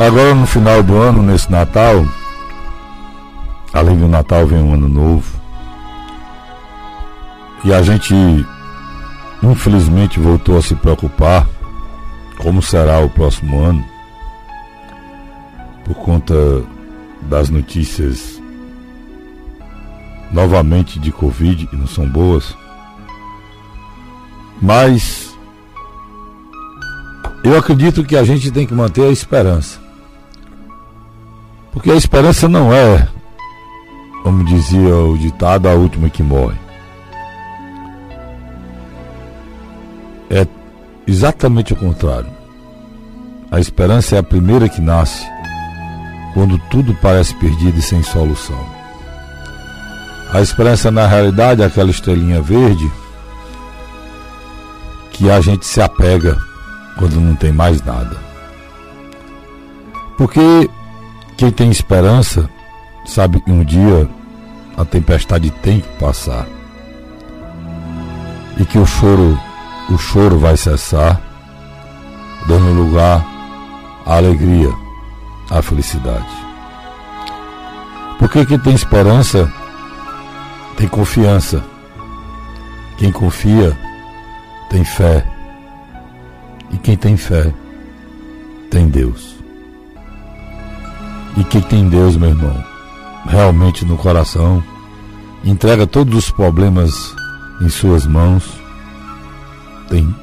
Agora 0.00 0.34
no 0.34 0.46
final 0.46 0.82
do 0.82 0.96
ano, 0.96 1.22
nesse 1.22 1.52
Natal, 1.52 2.06
além 3.70 3.98
do 3.98 4.08
Natal 4.08 4.46
vem 4.46 4.58
um 4.58 4.72
ano 4.72 4.88
novo. 4.88 5.38
E 7.62 7.70
a 7.70 7.82
gente 7.82 8.14
infelizmente 9.42 10.18
voltou 10.18 10.56
a 10.56 10.62
se 10.62 10.74
preocupar 10.74 11.46
como 12.38 12.62
será 12.62 13.00
o 13.00 13.10
próximo 13.10 13.62
ano 13.62 13.84
por 15.84 15.94
conta 15.96 16.34
das 17.20 17.50
notícias 17.50 18.40
novamente 20.32 20.98
de 20.98 21.12
Covid, 21.12 21.66
que 21.66 21.76
não 21.76 21.86
são 21.86 22.08
boas. 22.08 22.56
Mas 24.62 25.36
eu 27.44 27.54
acredito 27.58 28.02
que 28.02 28.16
a 28.16 28.24
gente 28.24 28.50
tem 28.50 28.66
que 28.66 28.72
manter 28.72 29.02
a 29.02 29.12
esperança. 29.12 29.89
Porque 31.80 31.92
a 31.92 31.96
esperança 31.96 32.46
não 32.46 32.70
é, 32.70 33.08
como 34.22 34.44
dizia 34.44 34.94
o 34.96 35.16
ditado, 35.16 35.66
a 35.66 35.72
última 35.72 36.10
que 36.10 36.22
morre. 36.22 36.58
É 40.28 40.46
exatamente 41.06 41.72
o 41.72 41.76
contrário. 41.76 42.28
A 43.50 43.58
esperança 43.58 44.14
é 44.14 44.18
a 44.18 44.22
primeira 44.22 44.68
que 44.68 44.78
nasce 44.78 45.26
quando 46.34 46.58
tudo 46.70 46.94
parece 47.00 47.34
perdido 47.36 47.78
e 47.78 47.82
sem 47.82 48.02
solução. 48.02 48.62
A 50.34 50.42
esperança, 50.42 50.90
na 50.90 51.06
realidade, 51.06 51.62
é 51.62 51.64
aquela 51.64 51.90
estrelinha 51.90 52.42
verde 52.42 52.92
que 55.12 55.30
a 55.30 55.40
gente 55.40 55.64
se 55.64 55.80
apega 55.80 56.36
quando 56.98 57.18
não 57.18 57.34
tem 57.34 57.52
mais 57.52 57.82
nada. 57.82 58.18
Porque 60.18 60.68
quem 61.40 61.50
tem 61.50 61.70
esperança 61.70 62.50
sabe 63.06 63.40
que 63.40 63.50
um 63.50 63.64
dia 63.64 64.06
a 64.76 64.84
tempestade 64.84 65.50
tem 65.50 65.80
que 65.80 65.88
passar 65.96 66.46
e 68.58 68.64
que 68.66 68.76
o 68.76 68.84
choro, 68.84 69.40
o 69.88 69.96
choro 69.96 70.38
vai 70.38 70.54
cessar, 70.54 71.18
dando 72.46 72.74
lugar 72.74 73.24
à 74.04 74.16
alegria, 74.16 74.68
à 75.48 75.62
felicidade. 75.62 76.28
Porque 78.18 78.44
quem 78.44 78.58
tem 78.58 78.74
esperança 78.74 79.50
tem 80.76 80.88
confiança. 80.88 81.64
Quem 82.98 83.10
confia 83.10 83.74
tem 84.68 84.84
fé. 84.84 85.26
E 86.70 86.76
quem 86.76 86.98
tem 86.98 87.16
fé 87.16 87.50
tem 88.70 88.90
Deus. 88.90 89.39
E 91.36 91.44
quem 91.44 91.60
tem 91.60 91.88
Deus, 91.88 92.16
meu 92.16 92.30
irmão, 92.30 92.64
realmente 93.26 93.84
no 93.84 93.96
coração, 93.96 94.62
entrega 95.44 95.86
todos 95.86 96.14
os 96.14 96.30
problemas 96.30 97.14
em 97.60 97.68
suas 97.68 98.06
mãos, 98.06 98.44
tem 99.88 100.14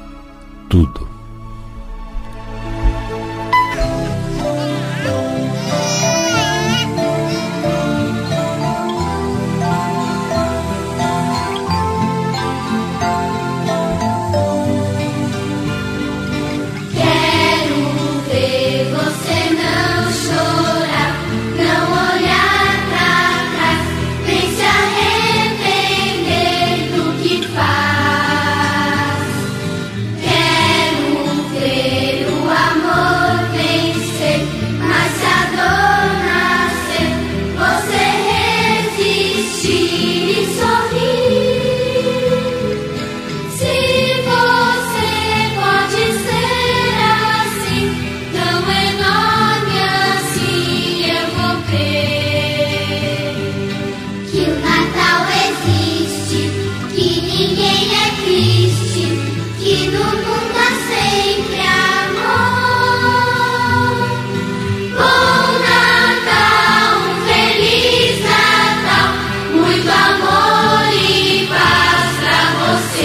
tudo. 0.68 1.07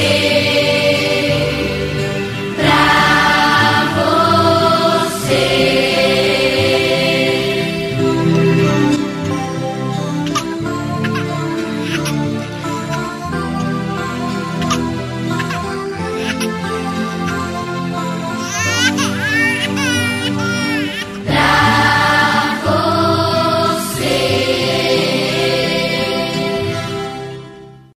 Yeah. 0.03 0.32